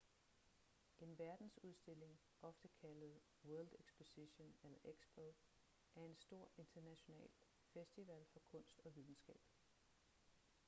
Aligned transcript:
en 1.05 1.09
verdensudstilling 1.19 2.15
ofte 2.47 2.67
kaldet 2.77 3.19
world 3.43 3.75
exposition 3.83 4.49
eller 4.63 4.79
expo 4.83 5.35
er 5.95 6.05
en 6.05 6.15
stor 6.15 6.49
international 6.57 7.29
festival 7.73 8.25
for 8.33 8.39
kunst 8.51 8.81
og 8.85 8.95
videnskab 8.95 9.41